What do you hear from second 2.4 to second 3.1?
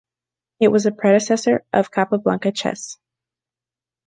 chess.